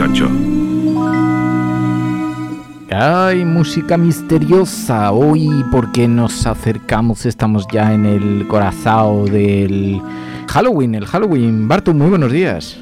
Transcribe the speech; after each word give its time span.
18. 0.00 0.30
Ay, 2.90 3.44
música 3.44 3.98
misteriosa. 3.98 5.12
Hoy, 5.12 5.50
porque 5.70 6.08
nos 6.08 6.46
acercamos, 6.46 7.26
estamos 7.26 7.66
ya 7.70 7.92
en 7.92 8.06
el 8.06 8.46
corazón 8.48 9.26
del 9.26 10.00
Halloween, 10.48 10.94
el 10.94 11.04
Halloween. 11.04 11.68
Bartu, 11.68 11.92
muy 11.92 12.08
buenos 12.08 12.32
días. 12.32 12.78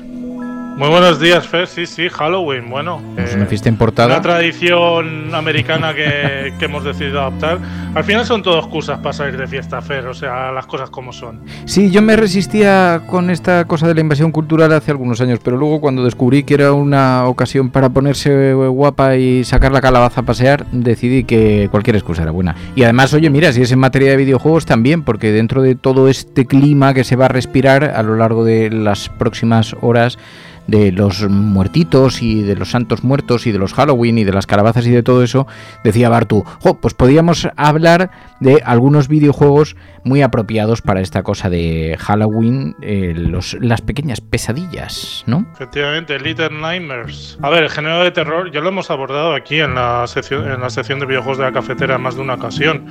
Muy 0.78 0.90
buenos 0.90 1.18
días, 1.18 1.44
Fer. 1.48 1.66
Sí, 1.66 1.86
sí, 1.86 2.08
Halloween. 2.08 2.70
Bueno, 2.70 3.02
Es 3.16 3.34
una 3.34 3.46
fiesta 3.46 3.68
importada. 3.68 4.14
una 4.14 4.22
tradición 4.22 5.34
americana 5.34 5.92
que, 5.92 6.52
que 6.56 6.66
hemos 6.66 6.84
decidido 6.84 7.20
adoptar. 7.20 7.58
Al 7.96 8.04
final 8.04 8.24
son 8.24 8.44
todo 8.44 8.60
excusas 8.60 8.98
para 9.00 9.12
salir 9.12 9.36
de 9.36 9.48
fiesta, 9.48 9.82
Fer. 9.82 10.06
O 10.06 10.14
sea, 10.14 10.52
las 10.52 10.66
cosas 10.66 10.88
como 10.88 11.12
son. 11.12 11.40
Sí, 11.64 11.90
yo 11.90 12.00
me 12.00 12.14
resistía 12.14 13.02
con 13.08 13.28
esta 13.30 13.64
cosa 13.64 13.88
de 13.88 13.94
la 13.96 14.02
invasión 14.02 14.30
cultural 14.30 14.72
hace 14.72 14.92
algunos 14.92 15.20
años, 15.20 15.40
pero 15.42 15.56
luego 15.56 15.80
cuando 15.80 16.04
descubrí 16.04 16.44
que 16.44 16.54
era 16.54 16.72
una 16.72 17.26
ocasión 17.26 17.70
para 17.70 17.88
ponerse 17.88 18.54
guapa 18.54 19.16
y 19.16 19.42
sacar 19.42 19.72
la 19.72 19.80
calabaza 19.80 20.20
a 20.20 20.24
pasear, 20.26 20.64
decidí 20.70 21.24
que 21.24 21.66
cualquier 21.72 21.96
excusa 21.96 22.22
era 22.22 22.30
buena. 22.30 22.54
Y 22.76 22.84
además, 22.84 23.12
oye, 23.14 23.30
mira, 23.30 23.52
si 23.52 23.62
es 23.62 23.72
en 23.72 23.80
materia 23.80 24.10
de 24.12 24.16
videojuegos 24.16 24.64
también, 24.64 25.02
porque 25.02 25.32
dentro 25.32 25.60
de 25.60 25.74
todo 25.74 26.06
este 26.06 26.46
clima 26.46 26.94
que 26.94 27.02
se 27.02 27.16
va 27.16 27.24
a 27.24 27.28
respirar 27.28 27.82
a 27.82 28.02
lo 28.04 28.14
largo 28.14 28.44
de 28.44 28.70
las 28.70 29.08
próximas 29.08 29.74
horas, 29.80 30.18
de 30.68 30.92
los 30.92 31.28
muertitos 31.28 32.22
y 32.22 32.42
de 32.42 32.54
los 32.54 32.70
santos 32.70 33.02
muertos 33.02 33.46
y 33.46 33.52
de 33.52 33.58
los 33.58 33.72
Halloween 33.72 34.18
y 34.18 34.24
de 34.24 34.32
las 34.32 34.46
calabazas 34.46 34.86
y 34.86 34.90
de 34.90 35.02
todo 35.02 35.24
eso, 35.24 35.46
decía 35.82 36.08
Bartu, 36.10 36.44
pues 36.80 36.94
podríamos 36.94 37.48
hablar 37.56 38.10
de 38.38 38.62
algunos 38.64 39.08
videojuegos 39.08 39.76
muy 40.04 40.22
apropiados 40.22 40.82
para 40.82 41.00
esta 41.00 41.22
cosa 41.22 41.48
de 41.50 41.96
Halloween, 41.98 42.76
eh, 42.82 43.14
las 43.60 43.80
pequeñas 43.80 44.20
pesadillas, 44.20 45.24
¿no? 45.26 45.46
Efectivamente, 45.54 46.18
Little 46.20 46.50
Nightmares. 46.50 47.38
A 47.42 47.50
ver, 47.50 47.64
el 47.64 47.70
género 47.70 48.04
de 48.04 48.10
terror 48.10 48.52
ya 48.52 48.60
lo 48.60 48.68
hemos 48.68 48.90
abordado 48.90 49.34
aquí 49.34 49.60
en 49.60 49.74
la 49.74 50.06
sección, 50.06 50.50
en 50.50 50.60
la 50.60 50.70
sección 50.70 51.00
de 51.00 51.06
videojuegos 51.06 51.38
de 51.38 51.44
la 51.44 51.52
cafetera 51.52 51.96
en 51.96 52.02
más 52.02 52.14
de 52.14 52.20
una 52.20 52.34
ocasión. 52.34 52.86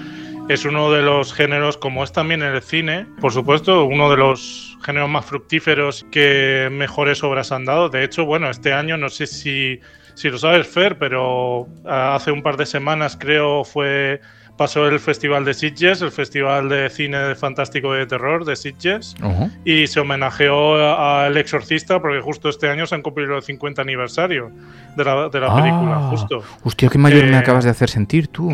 Es 0.50 0.66
uno 0.66 0.92
de 0.92 1.04
los 1.04 1.34
géneros, 1.34 1.78
como 1.78 2.04
es 2.04 2.12
también 2.12 2.42
en 2.42 2.56
el 2.56 2.62
cine, 2.62 3.06
por 3.22 3.34
supuesto, 3.34 3.86
uno 3.86 4.10
de 4.10 4.18
los 4.18 4.67
géneros 4.84 5.10
más 5.10 5.26
fructíferos 5.26 6.06
que 6.12 6.70
mejores 6.72 7.24
obras 7.24 7.52
han 7.52 7.66
dado. 7.66 7.90
De 7.90 8.04
hecho, 8.04 8.26
bueno, 8.26 8.50
este 8.50 8.74
año 8.74 8.98
no 8.98 9.10
sé 9.10 9.28
si, 9.28 9.80
si 10.16 10.30
lo 10.30 10.38
sabes, 10.38 10.68
Fer, 10.68 10.98
pero 10.98 11.68
ah, 11.86 12.16
hace 12.16 12.32
un 12.32 12.42
par 12.44 12.58
de 12.58 12.66
semanas 12.66 13.18
creo 13.20 13.64
fue 13.64 14.22
pasó 14.58 14.88
el 14.88 15.00
Festival 15.00 15.46
de 15.46 15.54
Sitges, 15.54 16.02
el 16.02 16.10
Festival 16.12 16.68
de 16.68 16.90
Cine 16.90 17.36
Fantástico 17.36 17.94
de 17.94 18.08
Terror 18.08 18.44
de 18.44 18.56
Sitges, 18.56 19.16
Ojo. 19.22 19.52
y 19.64 19.86
se 19.86 20.00
homenajeó 20.00 20.76
al 20.98 21.38
Exorcista 21.38 22.02
porque 22.02 22.22
justo 22.22 22.50
este 22.50 22.68
año 22.68 22.88
se 22.88 22.96
han 22.96 23.04
cumplido 23.04 23.36
el 23.36 23.44
50 23.44 23.84
aniversario 23.84 24.50
de 24.96 25.04
la, 25.06 25.30
de 25.30 25.40
la 25.40 25.54
película, 25.56 25.98
Ah, 26.00 26.08
justo. 26.10 26.44
Hostia, 26.64 26.90
qué 26.90 26.98
mayor 26.98 27.26
me 27.26 27.34
Eh, 27.34 27.36
acabas 27.36 27.66
de 27.66 27.70
hacer 27.70 27.88
sentir 27.88 28.30
tú. 28.30 28.52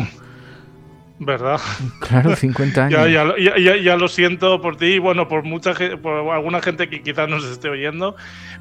¿Verdad? 1.18 1.60
Claro, 2.00 2.34
50 2.34 2.84
años. 2.86 3.08
Ya, 3.10 3.34
ya, 3.38 3.56
ya, 3.58 3.76
ya- 3.76 3.96
lo 3.96 4.08
siento 4.08 4.60
por 4.60 4.76
ti 4.76 4.86
y 4.94 4.98
bueno, 4.98 5.28
por 5.28 5.44
mucha 5.44 5.72
por 6.02 6.32
alguna 6.34 6.60
gente 6.60 6.88
que 6.88 7.02
quizás 7.02 7.28
nos 7.28 7.44
esté 7.44 7.68
oyendo. 7.68 8.16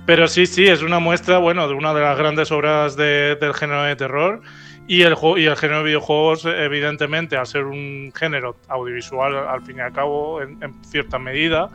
Pero 0.05 0.27
sí, 0.27 0.45
sí, 0.45 0.67
es 0.67 0.81
una 0.83 0.99
muestra, 0.99 1.39
bueno, 1.39 1.67
de 1.67 1.73
una 1.73 1.93
de 1.93 2.01
las 2.01 2.17
grandes 2.17 2.51
obras 2.51 2.95
de- 2.95 3.35
del 3.41 3.53
género 3.53 3.83
de 3.83 3.95
terror. 3.95 4.41
Y 4.85 5.03
el, 5.03 5.15
y 5.37 5.45
el 5.45 5.55
género 5.55 5.79
de 5.79 5.85
videojuegos, 5.85 6.45
evidentemente, 6.45 7.37
al 7.37 7.47
ser 7.47 7.63
un 7.63 8.11
género 8.13 8.57
audiovisual, 8.67 9.35
al 9.47 9.61
fin 9.65 9.77
y 9.77 9.79
al 9.79 9.93
cabo, 9.93 10.41
en, 10.41 10.61
en 10.61 10.73
cierta 10.83 11.17
medida, 11.17 11.69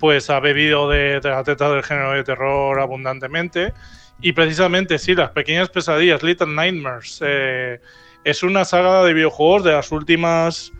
pues 0.00 0.30
ha 0.30 0.40
bebido 0.40 0.88
de, 0.88 1.20
de 1.20 1.28
la 1.28 1.44
teta 1.44 1.70
del 1.70 1.82
género 1.82 2.12
de 2.12 2.24
terror 2.24 2.80
abundantemente. 2.80 3.74
Y 4.22 4.32
precisamente, 4.32 4.98
sí, 4.98 5.14
las 5.14 5.30
pequeñas 5.30 5.68
pesadillas, 5.68 6.22
Little 6.22 6.46
Nightmares, 6.46 7.20
eh, 7.22 7.80
es 8.24 8.42
una 8.42 8.64
saga 8.64 9.04
de 9.04 9.14
videojuegos 9.14 9.64
de 9.64 9.72
las 9.72 9.92
últimas 9.92 10.72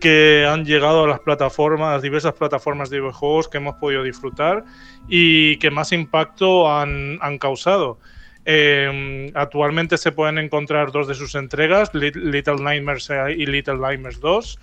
que 0.00 0.46
han 0.48 0.64
llegado 0.64 1.04
a 1.04 1.08
las 1.08 1.20
plataformas, 1.20 1.94
las 1.94 2.02
diversas 2.02 2.34
plataformas 2.34 2.90
de 2.90 3.00
videojuegos 3.00 3.48
que 3.48 3.58
hemos 3.58 3.76
podido 3.76 4.02
disfrutar 4.02 4.64
y 5.08 5.56
que 5.58 5.70
más 5.70 5.92
impacto 5.92 6.70
han, 6.70 7.18
causado. 7.40 7.98
Eh, 8.44 9.30
actualmente 9.34 9.98
se 9.98 10.12
pueden 10.12 10.38
encontrar 10.38 10.92
dos 10.92 11.08
de 11.08 11.14
sus 11.14 11.34
entregas, 11.34 11.92
Lit- 11.94 12.16
Little 12.16 12.56
Nightmares 12.56 13.10
eh, 13.10 13.34
y 13.36 13.46
Little 13.46 13.78
Nightmares 13.78 14.20
2. 14.20 14.58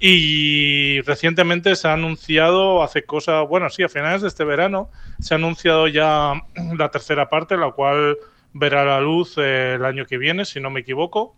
Y 0.00 1.00
recientemente 1.02 1.74
se 1.74 1.88
ha 1.88 1.94
anunciado, 1.94 2.82
hace 2.82 3.02
cosa, 3.04 3.42
bueno, 3.42 3.68
sí, 3.68 3.82
a 3.82 3.88
finales 3.88 4.22
de 4.22 4.28
este 4.28 4.44
verano, 4.44 4.90
se 5.18 5.34
ha 5.34 5.36
anunciado 5.36 5.88
ya 5.88 6.34
la 6.78 6.90
tercera 6.90 7.28
parte, 7.28 7.56
la 7.56 7.72
cual 7.72 8.16
verá 8.52 8.84
la 8.84 9.00
luz 9.00 9.34
eh, 9.38 9.74
el 9.74 9.84
año 9.84 10.06
que 10.06 10.18
viene, 10.18 10.44
si 10.44 10.60
no 10.60 10.70
me 10.70 10.80
equivoco. 10.80 11.34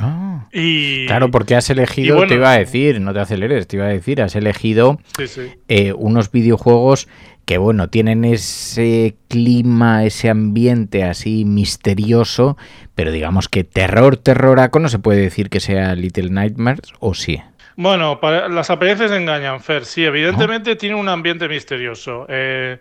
Ah. 0.00 0.46
Y, 0.52 1.06
Claro, 1.06 1.30
porque 1.30 1.54
has 1.56 1.70
elegido, 1.70 2.16
bueno- 2.16 2.28
te 2.28 2.34
iba 2.34 2.52
a 2.52 2.58
decir, 2.58 3.00
no 3.00 3.12
te 3.14 3.20
aceleres, 3.20 3.66
te 3.66 3.76
iba 3.76 3.86
a 3.86 3.88
decir, 3.88 4.20
has 4.22 4.34
elegido 4.36 4.98
Sí, 5.16 5.26
sí. 5.26 5.40
eh, 5.68 5.92
unos 5.94 6.30
videojuegos 6.30 7.08
que, 7.46 7.58
bueno, 7.58 7.88
tienen 7.88 8.24
ese 8.24 9.16
clima, 9.28 10.04
ese 10.04 10.28
ambiente 10.28 11.04
así 11.04 11.44
misterioso, 11.44 12.56
pero 12.94 13.12
digamos 13.12 13.48
que 13.48 13.62
terror, 13.64 14.16
terroraco, 14.16 14.80
no 14.80 14.88
se 14.88 14.98
puede 14.98 15.20
decir 15.20 15.48
que 15.48 15.60
sea 15.60 15.94
Little 15.94 16.30
Nightmares, 16.30 16.92
o 16.98 17.14
sí. 17.14 17.40
Bueno, 17.76 18.20
para- 18.20 18.48
las 18.48 18.70
apariencias 18.70 19.12
engañan, 19.12 19.60
Fer. 19.60 19.84
Sí, 19.84 20.04
evidentemente 20.04 20.76
tiene 20.76 20.96
un 20.96 21.08
ambiente 21.08 21.46
misterioso. 21.48 22.26
Eh, 22.28 22.78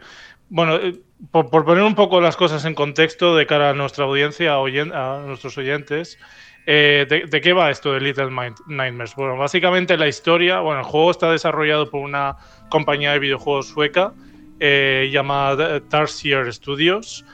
bueno, 0.49 0.77
eh, 0.77 0.95
por, 1.31 1.49
por 1.49 1.65
poner 1.65 1.83
un 1.83 1.95
poco 1.95 2.19
las 2.21 2.35
cosas 2.37 2.65
en 2.65 2.73
contexto 2.75 3.35
de 3.35 3.45
cara 3.45 3.71
a 3.71 3.73
nuestra 3.73 4.05
audiencia, 4.05 4.57
oyen- 4.57 4.93
a 4.93 5.19
nuestros 5.27 5.57
oyentes, 5.57 6.17
eh, 6.65 7.05
de, 7.29 7.41
qué 7.41 7.53
va 7.53 7.69
esto 7.69 7.93
de 7.93 8.01
Little 8.01 8.29
Nightmares? 8.67 9.15
Bueno, 9.15 9.37
básicamente 9.37 9.97
la 9.97 10.07
historia, 10.07 10.59
bueno, 10.59 10.79
el 10.79 10.85
juego 10.85 11.11
está 11.11 11.31
desarrollado 11.31 11.89
por 11.89 12.01
una 12.01 12.35
compañía 12.69 13.11
de 13.13 13.19
videojuegos 13.19 13.67
sueca 13.67 14.13
eh, 14.59 15.09
llamada 15.11 15.79
Tarsier 15.81 16.51
Studios. 16.53 17.25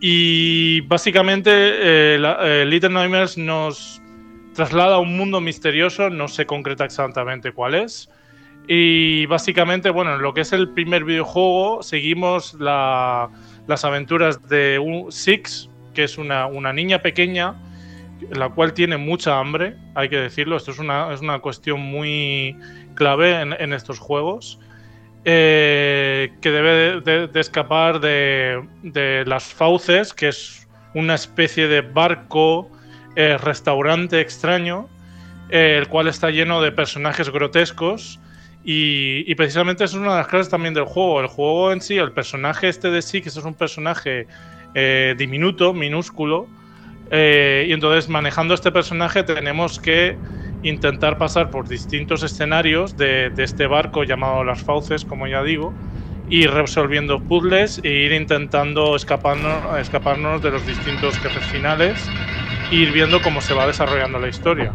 Y 0.00 0.80
básicamente 0.82 1.50
eh, 1.54 2.64
Little 2.66 2.90
Nightmares 2.90 3.38
nos 3.38 4.00
traslada 4.54 4.96
a 4.96 4.98
un 4.98 5.16
mundo 5.16 5.40
misterioso, 5.40 6.10
no 6.10 6.26
se 6.26 6.44
concreta 6.44 6.84
exactamente 6.84 7.52
cuál 7.52 7.74
es. 7.76 8.10
Y 8.68 9.26
básicamente, 9.26 9.90
bueno, 9.90 10.14
en 10.16 10.22
lo 10.22 10.34
que 10.34 10.42
es 10.42 10.52
el 10.52 10.70
primer 10.70 11.04
videojuego, 11.04 11.82
seguimos 11.82 12.54
la- 12.54 13.28
las 13.66 13.84
aventuras 13.84 14.48
de 14.48 14.78
un 14.78 15.10
Six, 15.12 15.68
que 15.94 16.04
es 16.04 16.18
una 16.18 16.72
niña 16.72 17.00
pequeña, 17.00 17.54
la 18.30 18.48
cual 18.48 18.72
tiene 18.72 18.96
mucha 18.96 19.38
hambre, 19.38 19.76
hay 19.94 20.08
que 20.08 20.16
decirlo, 20.16 20.56
esto 20.56 20.70
es 20.70 20.78
una, 20.78 21.12
es 21.12 21.20
una 21.20 21.40
cuestión 21.40 21.80
muy 21.80 22.56
clave 22.94 23.40
en, 23.40 23.72
estos 23.72 23.98
juegos, 23.98 24.58
eh, 25.24 26.32
que 26.40 26.50
debe 26.50 27.00
de, 27.00 27.40
escapar 27.40 28.00
de, 28.00 28.66
de 28.82 29.24
las 29.26 29.44
fauces, 29.44 30.12
que 30.12 30.28
es 30.28 30.68
una 30.94 31.14
especie 31.14 31.68
de 31.68 31.80
barco, 31.80 32.70
eh, 33.14 33.36
restaurante 33.38 34.20
extraño, 34.20 34.88
eh, 35.50 35.76
el 35.78 35.88
cual 35.88 36.08
está 36.08 36.30
lleno 36.30 36.62
de 36.62 36.72
personajes 36.72 37.30
grotescos. 37.30 38.18
Y, 38.64 39.34
precisamente 39.34 39.82
es 39.82 39.92
una 39.92 40.12
de 40.12 40.18
las 40.18 40.28
clases 40.28 40.48
también 40.48 40.72
del 40.72 40.84
juego. 40.84 41.20
El 41.20 41.26
juego 41.26 41.72
en 41.72 41.80
sí, 41.80 41.96
el 41.96 42.12
personaje 42.12 42.68
este 42.68 42.90
de 42.90 43.02
sí, 43.02 43.20
que 43.20 43.28
es 43.28 43.36
un 43.36 43.54
personaje 43.54 44.28
diminuto, 45.16 45.74
minúsculo. 45.74 46.46
Eh, 47.14 47.66
y 47.68 47.72
entonces 47.72 48.08
manejando 48.08 48.54
este 48.54 48.72
personaje 48.72 49.22
tenemos 49.22 49.78
que 49.78 50.16
intentar 50.62 51.18
pasar 51.18 51.50
por 51.50 51.68
distintos 51.68 52.22
escenarios 52.22 52.96
de, 52.96 53.28
de 53.30 53.44
este 53.44 53.66
barco 53.66 54.02
llamado 54.04 54.42
Las 54.44 54.62
Fauces, 54.62 55.04
como 55.04 55.26
ya 55.26 55.42
digo, 55.42 55.74
ir 56.30 56.50
resolviendo 56.50 57.20
puzzles 57.20 57.80
e 57.84 57.90
ir 57.90 58.12
intentando 58.12 58.96
escaparnos, 58.96 59.78
escaparnos 59.78 60.40
de 60.42 60.52
los 60.52 60.66
distintos 60.66 61.18
jefes 61.18 61.44
finales 61.44 62.08
ir 62.72 62.90
viendo 62.90 63.20
cómo 63.20 63.40
se 63.40 63.54
va 63.54 63.66
desarrollando 63.66 64.18
la 64.18 64.28
historia. 64.28 64.72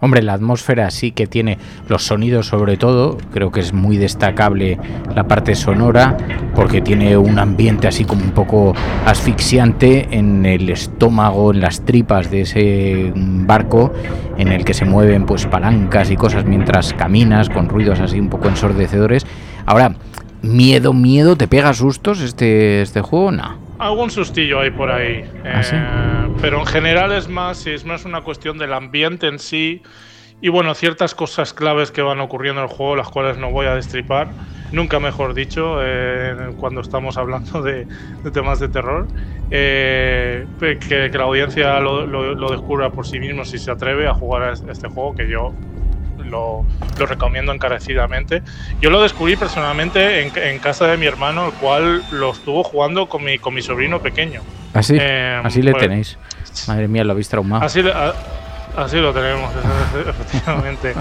Hombre, 0.00 0.22
la 0.22 0.34
atmósfera 0.34 0.90
sí 0.90 1.12
que 1.12 1.26
tiene 1.26 1.58
los 1.88 2.04
sonidos 2.04 2.46
sobre 2.48 2.76
todo, 2.76 3.18
creo 3.32 3.52
que 3.52 3.60
es 3.60 3.72
muy 3.72 3.96
destacable 3.96 4.78
la 5.14 5.24
parte 5.28 5.54
sonora 5.54 6.16
porque 6.54 6.80
tiene 6.80 7.16
un 7.16 7.38
ambiente 7.38 7.86
así 7.86 8.04
como 8.04 8.24
un 8.24 8.32
poco 8.32 8.74
asfixiante 9.04 10.08
en 10.10 10.44
el 10.44 10.68
estómago, 10.70 11.52
en 11.52 11.60
las 11.60 11.84
tripas 11.84 12.30
de 12.30 12.42
ese 12.42 13.12
barco 13.14 13.92
en 14.36 14.48
el 14.48 14.64
que 14.64 14.74
se 14.74 14.84
mueven 14.84 15.24
pues 15.24 15.46
palancas 15.46 16.10
y 16.10 16.16
cosas 16.16 16.44
mientras 16.44 16.92
caminas 16.94 17.48
con 17.48 17.68
ruidos 17.68 18.00
así 18.00 18.18
un 18.18 18.28
poco 18.28 18.48
ensordecedores. 18.48 19.26
Ahora, 19.66 19.94
miedo, 20.42 20.92
miedo, 20.92 21.36
¿te 21.36 21.48
pega 21.48 21.72
sustos 21.74 22.20
este, 22.20 22.82
este 22.82 23.00
juego? 23.00 23.32
No. 23.32 23.65
Algún 23.78 24.10
sustillo 24.10 24.60
hay 24.60 24.70
por 24.70 24.90
ahí. 24.90 25.24
¿Ah, 25.44 25.62
eh, 25.72 26.32
pero 26.40 26.60
en 26.60 26.66
general 26.66 27.12
es 27.12 27.28
más, 27.28 27.66
es 27.66 27.84
más 27.84 28.04
una 28.04 28.22
cuestión 28.22 28.58
del 28.58 28.72
ambiente 28.72 29.26
en 29.26 29.38
sí. 29.38 29.82
Y 30.40 30.48
bueno, 30.48 30.74
ciertas 30.74 31.14
cosas 31.14 31.54
claves 31.54 31.90
que 31.90 32.02
van 32.02 32.20
ocurriendo 32.20 32.60
en 32.62 32.68
el 32.68 32.74
juego, 32.74 32.96
las 32.96 33.08
cuales 33.08 33.38
no 33.38 33.50
voy 33.50 33.66
a 33.66 33.74
destripar. 33.74 34.28
Nunca 34.72 35.00
mejor 35.00 35.32
dicho, 35.32 35.78
eh, 35.80 36.52
cuando 36.58 36.80
estamos 36.80 37.16
hablando 37.16 37.62
de, 37.62 37.86
temas 38.32 38.60
de 38.60 38.68
terror. 38.68 39.06
Eh, 39.50 40.46
que, 40.60 41.10
la 41.12 41.24
audiencia 41.24 41.80
lo, 41.80 42.06
lo, 42.06 42.50
descubra 42.50 42.90
por 42.90 43.06
sí 43.06 43.20
mismo 43.20 43.44
si 43.44 43.58
se 43.58 43.70
atreve 43.70 44.08
a 44.08 44.14
jugar 44.14 44.42
a 44.42 44.52
este 44.52 44.88
juego, 44.88 45.14
que 45.14 45.28
yo 45.28 45.54
lo, 46.24 46.64
recomiendo 46.98 47.52
encarecidamente. 47.52 48.42
Yo 48.80 48.90
lo 48.90 49.02
descubrí 49.02 49.36
personalmente 49.36 50.22
en, 50.22 50.58
casa 50.58 50.86
de 50.86 50.96
mi 50.96 51.06
hermano, 51.06 51.46
el 51.46 51.52
cual 51.52 52.02
lo 52.10 52.32
estuvo 52.32 52.62
jugando 52.62 53.08
con 53.08 53.24
mi, 53.24 53.38
con 53.38 53.54
mi 53.54 53.62
sobrino 53.62 54.00
pequeño. 54.00 54.40
Así, 54.74 54.96
eh, 55.00 55.40
así 55.42 55.62
le 55.62 55.72
pues, 55.72 55.82
tenéis. 55.82 56.18
Madre 56.68 56.88
mía, 56.88 57.04
lo 57.04 57.12
habéis 57.12 57.28
traumado. 57.28 57.64
Así, 57.64 57.82
así 58.76 58.96
lo 58.98 59.12
tenemos, 59.12 59.50
efectivamente. 60.08 60.94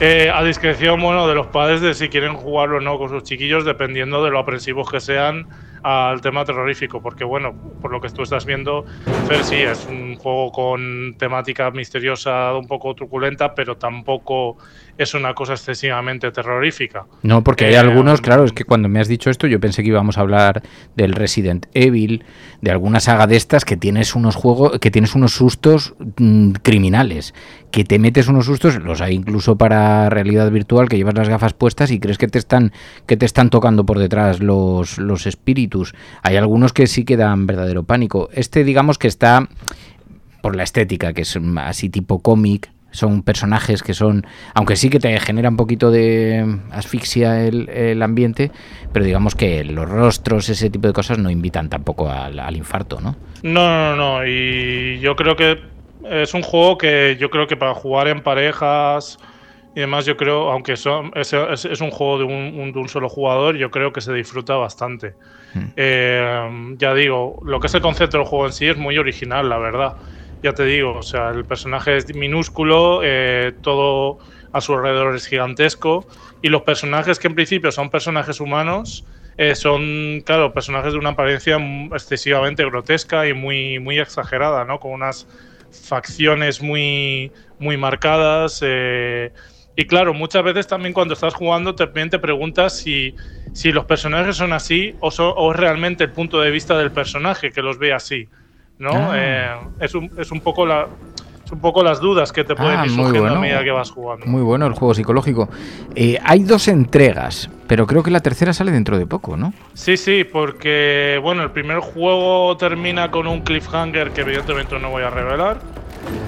Eh, 0.00 0.28
a 0.28 0.42
discreción 0.42 1.00
bueno, 1.00 1.28
de 1.28 1.36
los 1.36 1.46
padres 1.46 1.80
de 1.80 1.94
si 1.94 2.08
quieren 2.08 2.34
jugarlo 2.34 2.78
o 2.78 2.80
no 2.80 2.98
con 2.98 3.08
sus 3.08 3.22
chiquillos, 3.22 3.64
dependiendo 3.64 4.24
de 4.24 4.30
lo 4.30 4.40
aprensivos 4.40 4.90
que 4.90 4.98
sean 5.00 5.46
al 5.84 6.22
tema 6.22 6.46
terrorífico, 6.46 7.02
porque 7.02 7.24
bueno, 7.24 7.54
por 7.82 7.92
lo 7.92 8.00
que 8.00 8.08
tú 8.08 8.22
estás 8.22 8.46
viendo, 8.46 8.86
Fer 9.28 9.44
sí 9.44 9.56
es 9.56 9.86
un 9.86 10.16
juego 10.16 10.50
con 10.50 11.14
temática 11.18 11.70
misteriosa, 11.70 12.56
un 12.56 12.66
poco 12.66 12.94
truculenta, 12.94 13.54
pero 13.54 13.76
tampoco 13.76 14.56
es 14.96 15.12
una 15.12 15.34
cosa 15.34 15.52
excesivamente 15.52 16.30
terrorífica. 16.32 17.04
No, 17.22 17.44
porque 17.44 17.66
hay 17.66 17.74
eh, 17.74 17.78
algunos, 17.78 18.22
claro, 18.22 18.44
es 18.44 18.52
que 18.52 18.64
cuando 18.64 18.88
me 18.88 18.98
has 18.98 19.08
dicho 19.08 19.28
esto 19.28 19.46
yo 19.46 19.60
pensé 19.60 19.82
que 19.82 19.90
íbamos 19.90 20.16
a 20.16 20.22
hablar 20.22 20.62
del 20.96 21.12
Resident 21.12 21.66
Evil, 21.74 22.24
de 22.62 22.70
alguna 22.70 23.00
saga 23.00 23.26
de 23.26 23.36
estas 23.36 23.66
que 23.66 23.76
tienes 23.76 24.14
unos 24.14 24.36
juegos, 24.36 24.78
que 24.78 24.90
tienes 24.90 25.14
unos 25.14 25.32
sustos 25.32 25.94
mm, 26.16 26.52
criminales, 26.62 27.34
que 27.70 27.84
te 27.84 27.98
metes 27.98 28.28
unos 28.28 28.46
sustos, 28.46 28.76
los 28.76 29.02
hay 29.02 29.16
incluso 29.16 29.58
para 29.58 29.83
realidad 30.10 30.50
virtual, 30.50 30.88
que 30.88 30.96
llevas 30.96 31.14
las 31.14 31.28
gafas 31.28 31.52
puestas 31.52 31.90
y 31.90 32.00
crees 32.00 32.18
que 32.18 32.28
te 32.28 32.38
están, 32.38 32.72
que 33.06 33.16
te 33.16 33.26
están 33.26 33.50
tocando 33.50 33.84
por 33.86 33.98
detrás 33.98 34.40
los, 34.40 34.98
los 34.98 35.26
espíritus. 35.26 35.94
Hay 36.22 36.36
algunos 36.36 36.72
que 36.72 36.86
sí 36.86 37.04
que 37.04 37.16
dan 37.16 37.46
verdadero 37.46 37.84
pánico. 37.84 38.28
Este 38.32 38.64
digamos 38.64 38.98
que 38.98 39.08
está 39.08 39.48
por 40.42 40.56
la 40.56 40.62
estética, 40.62 41.12
que 41.12 41.22
es 41.22 41.38
así 41.56 41.88
tipo 41.88 42.20
cómic, 42.20 42.70
son 42.94 43.22
personajes 43.22 43.82
que 43.82 43.92
son, 43.92 44.26
aunque 44.54 44.76
sí 44.76 44.88
que 44.88 45.00
te 45.00 45.18
genera 45.18 45.48
un 45.48 45.56
poquito 45.56 45.90
de 45.90 46.58
asfixia 46.70 47.44
el, 47.44 47.68
el, 47.68 48.02
ambiente, 48.02 48.52
pero 48.92 49.04
digamos 49.04 49.34
que 49.34 49.64
los 49.64 49.88
rostros, 49.88 50.48
ese 50.48 50.70
tipo 50.70 50.86
de 50.86 50.92
cosas 50.92 51.18
no 51.18 51.30
invitan 51.30 51.68
tampoco 51.68 52.08
al, 52.08 52.38
al 52.38 52.56
infarto, 52.56 53.00
¿no? 53.00 53.16
No, 53.42 53.96
no, 53.96 53.96
no, 53.96 54.26
y 54.26 55.00
yo 55.00 55.16
creo 55.16 55.34
que 55.34 55.58
es 56.08 56.34
un 56.34 56.42
juego 56.42 56.78
que 56.78 57.16
yo 57.18 57.30
creo 57.30 57.46
que 57.46 57.56
para 57.56 57.74
jugar 57.74 58.08
en 58.08 58.22
parejas 58.22 59.18
y 59.74 59.80
demás, 59.80 60.06
yo 60.06 60.16
creo, 60.16 60.50
aunque 60.52 60.76
son, 60.76 61.10
es, 61.16 61.32
es, 61.32 61.80
un 61.80 61.90
juego 61.90 62.18
de 62.18 62.24
un, 62.24 62.72
de 62.72 62.78
un, 62.78 62.88
solo 62.88 63.08
jugador, 63.08 63.56
yo 63.56 63.70
creo 63.70 63.92
que 63.92 64.00
se 64.00 64.12
disfruta 64.12 64.54
bastante. 64.54 65.14
Hmm. 65.52 65.66
Eh, 65.76 66.74
ya 66.78 66.94
digo, 66.94 67.40
lo 67.42 67.58
que 67.58 67.66
es 67.66 67.74
el 67.74 67.80
concepto 67.80 68.18
del 68.18 68.26
juego 68.26 68.46
en 68.46 68.52
sí 68.52 68.66
es 68.66 68.76
muy 68.76 68.98
original, 68.98 69.48
la 69.48 69.58
verdad. 69.58 69.96
Ya 70.42 70.52
te 70.52 70.64
digo, 70.64 70.98
o 70.98 71.02
sea, 71.02 71.30
el 71.30 71.44
personaje 71.44 71.96
es 71.96 72.14
minúsculo, 72.14 73.00
eh, 73.02 73.52
todo 73.62 74.18
a 74.52 74.60
su 74.60 74.74
alrededor 74.74 75.16
es 75.16 75.26
gigantesco 75.26 76.06
y 76.40 76.48
los 76.48 76.62
personajes 76.62 77.18
que 77.18 77.26
en 77.26 77.34
principio 77.34 77.72
son 77.72 77.90
personajes 77.90 78.38
humanos 78.40 79.04
eh, 79.36 79.56
son, 79.56 80.22
claro, 80.24 80.52
personajes 80.52 80.92
de 80.92 80.98
una 80.98 81.10
apariencia 81.10 81.58
excesivamente 81.92 82.64
grotesca 82.64 83.26
y 83.26 83.34
muy, 83.34 83.80
muy 83.80 83.98
exagerada, 83.98 84.64
¿no? 84.64 84.78
Con 84.78 84.92
unas 84.92 85.26
facciones 85.72 86.62
muy, 86.62 87.32
muy 87.58 87.76
marcadas. 87.76 88.62
Y 89.76 89.86
claro, 89.86 90.14
muchas 90.14 90.44
veces 90.44 90.66
también 90.66 90.92
cuando 90.92 91.14
estás 91.14 91.34
jugando 91.34 91.74
también 91.74 92.10
te 92.10 92.18
preguntas 92.18 92.78
si, 92.78 93.14
si 93.52 93.72
los 93.72 93.84
personajes 93.84 94.36
son 94.36 94.52
así 94.52 94.94
o, 95.00 95.08
o, 95.08 95.52
es 95.52 95.58
realmente 95.58 96.04
el 96.04 96.10
punto 96.10 96.40
de 96.40 96.50
vista 96.50 96.78
del 96.78 96.92
personaje 96.92 97.50
que 97.50 97.62
los 97.62 97.78
ve 97.78 97.92
así. 97.92 98.28
¿no? 98.78 98.90
Ah. 98.92 99.12
Eh, 99.16 99.54
es, 99.80 99.94
un, 99.94 100.10
es 100.16 100.30
un 100.30 100.40
poco 100.40 100.64
la, 100.66 100.86
un 101.50 101.60
poco 101.60 101.82
las 101.82 102.00
dudas 102.00 102.32
que 102.32 102.44
te 102.44 102.54
pueden 102.54 102.80
ah, 102.80 102.86
ir 102.86 102.92
surgiendo 102.92 103.34
a 103.34 103.40
medida 103.40 103.62
que 103.64 103.70
vas 103.70 103.90
jugando. 103.90 104.26
Muy 104.26 104.42
bueno 104.42 104.66
el 104.66 104.74
juego 104.74 104.94
psicológico. 104.94 105.48
Eh, 105.94 106.18
hay 106.22 106.42
dos 106.44 106.68
entregas, 106.68 107.50
pero 107.66 107.86
creo 107.86 108.02
que 108.02 108.10
la 108.10 108.20
tercera 108.20 108.52
sale 108.52 108.72
dentro 108.72 108.98
de 108.98 109.06
poco, 109.06 109.36
¿no? 109.36 109.52
Sí, 109.74 109.96
sí, 109.96 110.24
porque 110.24 111.18
bueno, 111.22 111.42
el 111.42 111.50
primer 111.50 111.78
juego 111.78 112.56
termina 112.56 113.10
con 113.10 113.26
un 113.26 113.40
cliffhanger 113.42 114.10
que 114.10 114.22
evidentemente 114.22 114.78
no 114.78 114.90
voy 114.90 115.02
a 115.02 115.10
revelar 115.10 115.58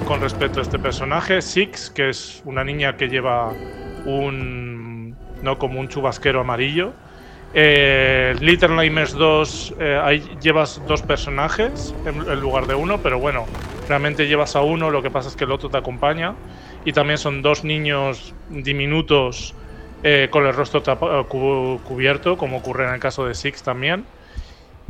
con 0.05 0.21
respecto 0.21 0.59
a 0.59 0.63
este 0.63 0.79
personaje, 0.79 1.41
Six, 1.41 1.89
que 1.89 2.09
es 2.09 2.41
una 2.45 2.63
niña 2.63 2.97
que 2.97 3.09
lleva 3.09 3.53
un 4.05 5.15
no 5.41 5.57
como 5.57 5.79
un 5.79 5.87
chubasquero 5.87 6.41
amarillo. 6.41 6.93
Eh, 7.53 8.35
Little 8.39 8.75
Nightmares 8.75 9.13
2, 9.13 9.75
eh, 9.79 10.01
ahí 10.03 10.23
llevas 10.41 10.81
dos 10.87 11.01
personajes 11.01 11.95
en 12.05 12.39
lugar 12.39 12.67
de 12.67 12.75
uno, 12.75 12.99
pero 13.01 13.19
bueno, 13.19 13.45
Realmente 13.87 14.27
llevas 14.27 14.55
a 14.55 14.61
uno, 14.61 14.89
lo 14.89 15.01
que 15.01 15.09
pasa 15.09 15.29
es 15.29 15.35
que 15.35 15.45
el 15.45 15.51
otro 15.51 15.69
te 15.69 15.77
acompaña. 15.77 16.35
Y 16.83 16.91
también 16.91 17.17
son 17.17 17.41
dos 17.41 17.63
niños 17.63 18.33
diminutos 18.49 19.55
eh, 20.03 20.27
con 20.29 20.45
el 20.45 20.53
rostro 20.53 20.83
cubierto, 21.27 22.37
como 22.37 22.57
ocurre 22.57 22.85
en 22.85 22.93
el 22.93 22.99
caso 22.99 23.25
de 23.25 23.33
Six 23.33 23.63
también. 23.63 24.05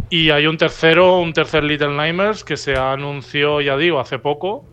Y 0.09 0.31
hay 0.31 0.47
un 0.47 0.57
tercero, 0.57 1.19
un 1.19 1.33
tercer 1.33 1.63
Little 1.63 1.95
Nightmares 1.95 2.43
que 2.43 2.57
se 2.57 2.75
anunció, 2.75 3.61
ya 3.61 3.77
digo, 3.77 3.99
hace 3.99 4.19
poco 4.19 4.65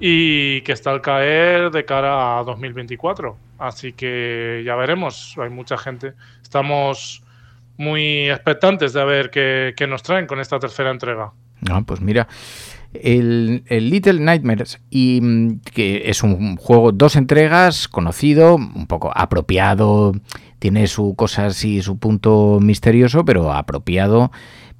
y 0.00 0.62
que 0.62 0.72
está 0.72 0.90
al 0.90 1.02
caer 1.02 1.70
de 1.70 1.84
cara 1.84 2.38
a 2.38 2.44
2024. 2.44 3.36
Así 3.58 3.92
que 3.92 4.62
ya 4.64 4.74
veremos. 4.74 5.34
Hay 5.38 5.50
mucha 5.50 5.76
gente. 5.76 6.14
Estamos 6.42 7.22
muy 7.76 8.30
expectantes 8.30 8.94
de 8.94 9.04
ver 9.04 9.30
qué, 9.30 9.86
nos 9.86 10.02
traen 10.02 10.26
con 10.26 10.40
esta 10.40 10.58
tercera 10.58 10.90
entrega. 10.90 11.32
Ah, 11.70 11.82
pues 11.84 12.00
mira, 12.00 12.26
el, 12.94 13.62
Little 13.68 14.20
Nightmares, 14.20 14.80
y 14.88 15.20
mm, 15.20 15.60
que 15.74 16.02
es 16.06 16.22
un 16.22 16.56
juego, 16.56 16.92
dos 16.92 17.16
entregas, 17.16 17.86
conocido, 17.86 18.56
un 18.56 18.86
poco 18.86 19.12
apropiado, 19.14 20.12
tiene 20.58 20.86
su 20.86 21.14
cosa 21.14 21.46
así, 21.46 21.82
su 21.82 21.98
punto 21.98 22.58
misterioso, 22.60 23.24
pero 23.24 23.52
apropiado 23.52 24.30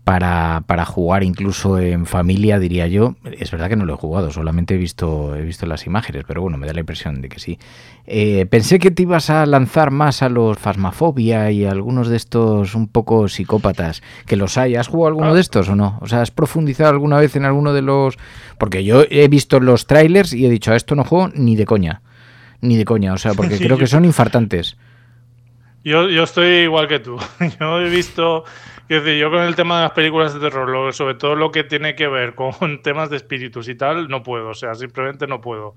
para, 0.04 0.62
para, 0.66 0.84
jugar 0.84 1.22
incluso 1.22 1.78
en 1.78 2.06
familia, 2.06 2.58
diría 2.58 2.86
yo. 2.88 3.16
Es 3.38 3.50
verdad 3.50 3.68
que 3.68 3.76
no 3.76 3.84
lo 3.84 3.94
he 3.94 3.96
jugado, 3.96 4.30
solamente 4.30 4.74
he 4.74 4.78
visto, 4.78 5.36
he 5.36 5.42
visto 5.42 5.66
las 5.66 5.86
imágenes, 5.86 6.24
pero 6.26 6.42
bueno, 6.42 6.56
me 6.56 6.66
da 6.66 6.72
la 6.72 6.80
impresión 6.80 7.20
de 7.20 7.28
que 7.28 7.38
sí. 7.38 7.58
Eh, 8.06 8.46
pensé 8.46 8.78
que 8.78 8.90
te 8.90 9.02
ibas 9.02 9.30
a 9.30 9.46
lanzar 9.46 9.90
más 9.90 10.22
a 10.22 10.28
los 10.28 10.58
Fasmafobia 10.58 11.50
y 11.50 11.64
a 11.64 11.70
algunos 11.70 12.08
de 12.08 12.16
estos 12.16 12.74
un 12.74 12.88
poco 12.88 13.28
psicópatas, 13.28 14.02
que 14.26 14.36
los 14.36 14.58
hay. 14.58 14.74
¿Has 14.74 14.88
jugado 14.88 15.08
alguno 15.08 15.34
de 15.34 15.40
estos 15.40 15.68
o 15.68 15.76
no? 15.76 15.98
O 16.00 16.06
sea, 16.06 16.22
¿has 16.22 16.30
profundizado 16.30 16.90
alguna 16.90 17.18
vez 17.18 17.36
en 17.36 17.44
alguno 17.44 17.72
de 17.72 17.82
los...? 17.82 18.18
Porque 18.58 18.84
yo 18.84 19.04
he 19.10 19.28
visto 19.28 19.60
los 19.60 19.86
trailers 19.86 20.32
y 20.32 20.46
he 20.46 20.50
dicho, 20.50 20.72
a 20.72 20.76
esto 20.76 20.94
no 20.94 21.04
juego 21.04 21.30
ni 21.34 21.56
de 21.56 21.66
coña. 21.66 22.02
Ni 22.62 22.76
de 22.76 22.84
coña, 22.84 23.12
o 23.12 23.18
sea, 23.18 23.34
porque 23.34 23.58
creo 23.60 23.78
que 23.78 23.86
son 23.86 24.04
infartantes. 24.04 24.76
Yo, 25.84 26.08
yo 26.10 26.24
estoy 26.24 26.64
igual 26.64 26.88
que 26.88 26.98
tú. 26.98 27.16
Yo 27.60 27.80
he 27.80 27.88
visto 27.88 28.44
decir, 28.94 29.18
yo 29.18 29.30
con 29.30 29.42
el 29.42 29.54
tema 29.54 29.76
de 29.76 29.82
las 29.84 29.92
películas 29.92 30.34
de 30.34 30.40
terror, 30.40 30.92
sobre 30.92 31.14
todo 31.14 31.36
lo 31.36 31.52
que 31.52 31.64
tiene 31.64 31.94
que 31.94 32.08
ver 32.08 32.34
con 32.34 32.52
temas 32.82 33.10
de 33.10 33.16
espíritus 33.16 33.68
y 33.68 33.74
tal, 33.74 34.08
no 34.08 34.22
puedo, 34.22 34.48
o 34.48 34.54
sea, 34.54 34.74
simplemente 34.74 35.26
no 35.26 35.40
puedo. 35.40 35.74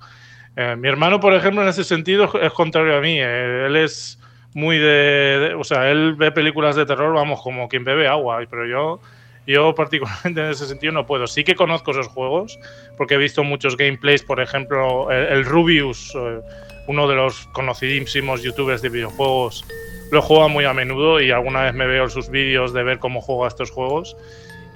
Eh, 0.55 0.75
mi 0.75 0.87
hermano, 0.87 1.19
por 1.19 1.33
ejemplo, 1.33 1.63
en 1.63 1.69
ese 1.69 1.83
sentido 1.83 2.31
es 2.39 2.53
contrario 2.53 2.97
a 2.97 3.01
mí. 3.01 3.19
Eh, 3.19 3.65
él 3.65 3.75
es 3.75 4.19
muy 4.53 4.77
de, 4.77 5.55
O 5.57 5.63
sea, 5.63 5.89
él 5.89 6.13
ve 6.15 6.31
películas 6.31 6.75
de 6.75 6.85
terror, 6.85 7.13
vamos, 7.13 7.41
como 7.41 7.67
quien 7.67 7.83
bebe 7.83 8.07
agua. 8.07 8.39
Pero 8.49 8.65
yo, 8.67 9.01
yo 9.47 9.73
particularmente 9.75 10.41
en 10.41 10.51
ese 10.51 10.67
sentido 10.67 10.93
no 10.93 11.05
puedo. 11.05 11.27
Sí 11.27 11.43
que 11.43 11.55
conozco 11.55 11.91
esos 11.91 12.07
juegos, 12.07 12.59
porque 12.97 13.15
he 13.15 13.17
visto 13.17 13.43
muchos 13.43 13.77
gameplays, 13.77 14.23
por 14.23 14.39
ejemplo, 14.39 15.09
el, 15.11 15.43
Rubius, 15.45 16.13
eh, 16.15 16.39
uno 16.87 17.07
de 17.07 17.15
los 17.15 17.47
conocidísimos 17.47 18.43
youtubers 18.43 18.81
de 18.81 18.89
videojuegos, 18.89 19.65
lo 20.13 20.21
juega 20.21 20.47
muy 20.47 20.63
a 20.65 20.73
menudo 20.73 21.19
y 21.19 21.31
alguna 21.31 21.63
vez 21.63 21.73
me 21.73 21.87
veo 21.87 22.07
sus 22.07 22.29
vídeos 22.29 22.71
de 22.71 22.83
ver 22.83 22.99
cómo 22.99 23.19
juega 23.19 23.47
estos 23.47 23.71
juegos. 23.71 24.15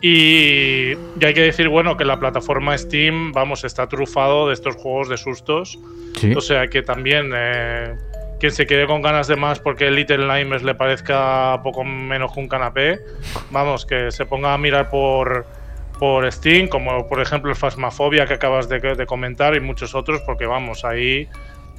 Y, 0.02 0.94
hay 1.24 1.34
que 1.34 1.42
decir, 1.42 1.70
bueno, 1.70 1.98
que 1.98 2.06
la 2.06 2.20
plataforma 2.20 2.78
Steam, 2.78 3.32
vamos, 3.32 3.64
está 3.64 3.88
trufado 3.88 4.48
de 4.48 4.54
estos 4.54 4.76
juegos 4.76 5.10
de 5.10 5.18
sustos. 5.18 5.80
O 6.36 6.42
sea 6.42 6.68
que 6.68 6.82
también 6.82 7.32
eh, 7.36 7.96
quien 8.40 8.52
se 8.52 8.66
quede 8.66 8.88
con 8.88 9.02
ganas 9.02 9.28
de 9.28 9.36
más 9.36 9.60
porque 9.60 9.92
Little 9.92 10.26
Nightmares 10.26 10.64
le 10.64 10.74
parezca 10.74 11.60
poco 11.64 11.84
menos 11.84 12.34
que 12.34 12.40
un 12.40 12.48
canapé, 12.48 13.00
vamos, 13.52 13.86
que 13.86 14.12
se 14.12 14.26
ponga 14.26 14.54
a 14.54 14.58
mirar 14.58 14.90
por, 14.90 15.46
por 16.00 16.32
Steam, 16.32 16.68
como 16.68 17.08
por 17.08 17.22
ejemplo 17.22 17.52
el 17.52 17.56
Phasmophobia 17.56 18.26
que 18.26 18.34
acabas 18.34 18.68
de, 18.68 18.80
de 18.80 19.06
comentar 19.06 19.56
y 19.56 19.60
muchos 19.60 19.94
otros, 19.94 20.22
porque 20.22 20.48
vamos, 20.48 20.86
ahí 20.86 21.28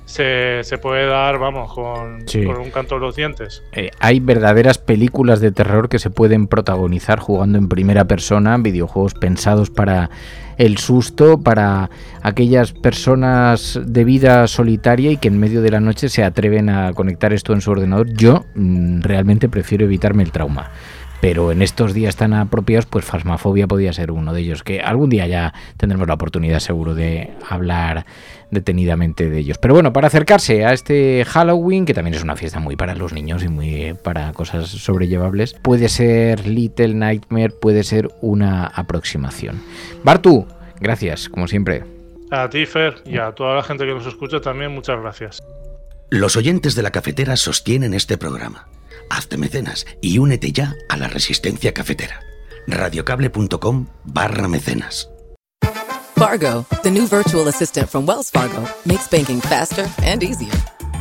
se, 0.09 0.65
se, 0.65 0.79
puede 0.79 1.07
dar, 1.07 1.39
vamos, 1.39 1.71
con, 1.75 2.25
un 2.25 2.71
canto 2.71 2.95
de 2.95 3.01
los 3.03 3.15
dientes. 3.15 3.63
Eh, 3.73 3.91
hay 4.01 4.21
verdaderas 4.21 4.79
películas 4.79 5.41
de 5.41 5.53
terror 5.53 5.91
que 5.91 5.99
se 5.99 6.09
pueden 6.09 6.47
protagonizar 6.47 7.21
jugando 7.21 7.59
en 7.59 7.69
primera 7.69 8.07
persona, 8.07 8.57
videojuegos 8.57 9.13
pensados 9.13 9.69
para 9.69 10.09
el 10.57 10.79
susto, 10.79 11.43
para 11.43 11.91
aquellas 12.23 12.73
personas 12.73 13.79
de 13.85 14.05
vida 14.05 14.47
solitaria 14.47 15.11
y 15.11 15.19
que 15.19 15.29
en 15.29 15.39
medio 15.39 15.61
de 15.61 15.73
la 15.73 15.81
noche 15.81 16.09
se 16.09 16.25
atreven 16.25 16.71
a 16.71 16.95
conectar 16.95 17.35
esto 17.35 17.53
en 17.53 17.61
su 17.61 17.71
ordenador. 17.71 18.11
Yo 18.11 18.47
mm, 18.55 19.03
realmente 19.03 19.51
prefiero 19.51 19.85
evitarme 19.85 20.23
el 20.23 20.33
trauma 20.33 20.71
pero 21.21 21.53
en 21.53 21.63
estos 21.63 21.95
días 21.95 22.17
tan 22.17 22.33
apropiados, 22.33 22.87
pues 22.87 23.05
Fasmafobia 23.05 23.67
podía 23.67 23.93
ser 23.93 24.11
uno 24.11 24.33
de 24.33 24.41
ellos, 24.41 24.63
que 24.63 24.81
algún 24.81 25.11
día 25.11 25.27
ya 25.27 25.55
tendremos 25.77 26.07
la 26.07 26.15
oportunidad 26.15 26.61
seguro 26.61 26.95
de 26.95 27.33
hablar 27.49 28.07
detenidamente 28.51 29.29
de 29.29 29.39
ellos. 29.39 29.59
Pero 29.59 29.75
bueno, 29.75 29.93
para 29.93 30.07
acercarse 30.07 30.65
a 30.65 30.73
este 30.73 31.25
Halloween, 31.27 31.85
que 31.85 31.95
también 31.95 32.15
es 32.15 32.23
una 32.23 32.37
fiesta 32.37 32.61
muy 32.61 32.77
para 32.77 32.95
los 32.95 33.13
niños 33.13 33.43
y 33.43 33.49
muy 33.49 33.95
para 34.03 34.33
cosas 34.33 34.69
sobrellevables, 34.69 35.55
puede 35.55 35.89
ser 35.89 36.47
Little 36.47 36.95
Nightmare, 36.95 37.51
puede 37.51 37.83
ser 37.83 38.09
una 38.21 38.67
aproximación. 38.67 39.61
Bartu, 40.05 40.47
gracias, 40.81 41.29
como 41.29 41.49
siempre. 41.49 41.85
A 42.31 42.49
ti, 42.49 42.67
Fer, 42.67 43.03
y 43.07 43.19
a 43.19 43.33
toda 43.33 43.57
la 43.57 43.63
gente 43.63 43.87
que 43.87 43.95
nos 43.95 44.07
escucha 44.07 44.41
también, 44.41 44.73
muchas 44.73 45.01
gracias. 45.01 45.43
Los 46.11 46.37
oyentes 46.37 46.75
de 46.75 46.83
la 46.83 46.91
cafetera 46.91 47.37
sostienen 47.37 47.93
este 47.93 48.17
programa. 48.17 48.67
Hazte 49.11 49.37
mecenas 49.37 49.87
y 50.01 50.19
únete 50.19 50.53
ya 50.53 50.75
a 50.89 50.97
la 50.97 51.09
resistencia 51.09 51.73
cafetera. 51.73 52.21
radiocable.com 52.67 53.87
barra 54.05 54.49
mecenas. 54.49 55.09
Fargo, 56.19 56.67
the 56.83 56.91
new 56.91 57.07
virtual 57.07 57.47
assistant 57.47 57.89
from 57.89 58.05
Wells 58.05 58.29
Fargo, 58.29 58.69
makes 58.85 59.07
banking 59.07 59.41
faster 59.41 59.89
and 60.03 60.21
easier. 60.25 60.53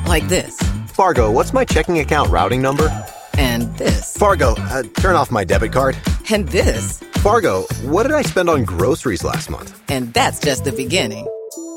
Like 0.06 0.28
this. 0.28 0.60
Fargo, 0.94 1.32
what's 1.32 1.54
my 1.54 1.66
checking 1.66 1.98
account 2.00 2.30
routing 2.30 2.62
number? 2.62 2.88
And 3.36 3.76
this. 3.78 4.16
Fargo, 4.16 4.54
uh, 4.56 4.84
turn 5.02 5.16
off 5.16 5.32
my 5.32 5.44
debit 5.44 5.72
card. 5.72 5.98
And 6.32 6.48
this. 6.50 7.00
Fargo, 7.24 7.64
what 7.84 8.04
did 8.04 8.12
I 8.12 8.22
spend 8.22 8.48
on 8.48 8.64
groceries 8.64 9.24
last 9.24 9.50
month? 9.50 9.80
And 9.90 10.14
that's 10.14 10.40
just 10.40 10.66
the 10.66 10.72
beginning. 10.72 11.28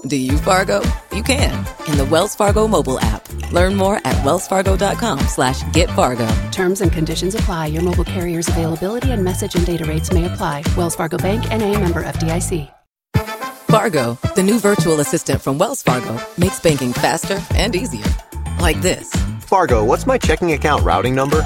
Do 0.06 0.16
you 0.18 0.36
Fargo? 0.36 0.82
You 1.14 1.22
can 1.22 1.66
in 1.88 1.96
the 1.96 2.06
Wells 2.10 2.34
Fargo 2.34 2.68
mobile 2.68 3.00
app. 3.00 3.26
Learn 3.52 3.76
more 3.76 3.96
at 3.98 4.16
wellsfargo.com 4.24 5.20
slash 5.28 5.62
get 5.72 5.90
Fargo. 5.90 6.28
Terms 6.50 6.80
and 6.80 6.92
conditions 6.92 7.34
apply. 7.34 7.66
Your 7.66 7.82
mobile 7.82 8.04
carrier's 8.04 8.48
availability 8.48 9.10
and 9.12 9.22
message 9.22 9.54
and 9.54 9.66
data 9.66 9.84
rates 9.84 10.12
may 10.12 10.24
apply. 10.26 10.64
Wells 10.76 10.96
Fargo 10.96 11.18
Bank 11.18 11.50
and 11.50 11.62
a 11.62 11.78
member 11.78 12.02
FDIC. 12.02 12.70
Fargo, 13.70 14.18
the 14.34 14.42
new 14.42 14.58
virtual 14.58 14.98
assistant 14.98 15.40
from 15.40 15.56
Wells 15.56 15.80
Fargo, 15.80 16.20
makes 16.36 16.58
banking 16.58 16.92
faster 16.92 17.40
and 17.54 17.76
easier. 17.76 18.04
Like 18.58 18.80
this. 18.80 19.14
Fargo, 19.42 19.84
what's 19.84 20.06
my 20.06 20.18
checking 20.18 20.52
account 20.52 20.82
routing 20.82 21.14
number? 21.14 21.40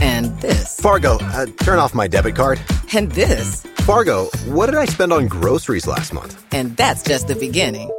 And 0.00 0.26
this. 0.40 0.78
Fargo, 0.78 1.16
uh, 1.20 1.46
turn 1.62 1.78
off 1.78 1.94
my 1.94 2.06
debit 2.06 2.36
card. 2.36 2.60
And 2.94 3.10
this. 3.12 3.62
Fargo, 3.86 4.26
what 4.46 4.66
did 4.66 4.74
I 4.74 4.84
spend 4.84 5.12
on 5.12 5.26
groceries 5.26 5.86
last 5.86 6.12
month? 6.12 6.44
And 6.52 6.76
that's 6.76 7.02
just 7.02 7.28
the 7.28 7.34
beginning. 7.34 7.90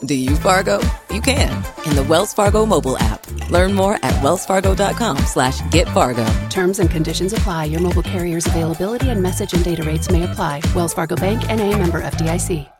Do 0.00 0.14
you 0.14 0.36
Fargo? 0.36 0.78
You 1.12 1.20
can 1.20 1.50
in 1.84 1.96
the 1.96 2.06
Wells 2.08 2.32
Fargo 2.32 2.64
mobile 2.64 2.96
app. 2.98 3.26
Learn 3.50 3.74
more 3.74 3.94
at 3.96 4.14
wellsfargo.com 4.22 5.18
slash 5.18 5.60
get 5.70 5.88
Fargo. 5.88 6.26
Terms 6.50 6.78
and 6.78 6.90
conditions 6.90 7.32
apply. 7.32 7.64
Your 7.66 7.80
mobile 7.80 8.02
carrier's 8.02 8.46
availability 8.46 9.10
and 9.10 9.22
message 9.22 9.54
and 9.54 9.64
data 9.64 9.82
rates 9.82 10.10
may 10.10 10.22
apply. 10.24 10.62
Wells 10.74 10.94
Fargo 10.94 11.16
Bank 11.16 11.48
and 11.50 11.60
a 11.60 11.76
member 11.76 12.00
FDIC. 12.00 12.77